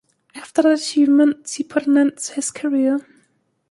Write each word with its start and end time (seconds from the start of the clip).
After 0.33 0.63
that 0.63 0.79
achievement, 0.79 1.47
he 1.47 1.63
put 1.63 1.85
an 1.85 1.95
end 1.95 2.17
to 2.17 2.33
his 2.33 2.49
career. 2.49 3.05